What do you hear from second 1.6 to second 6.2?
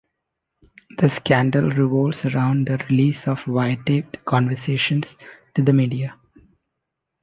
revolves around the release of wiretapped conversations to the media.